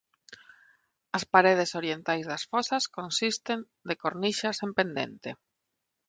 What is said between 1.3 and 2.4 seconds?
paredes orientais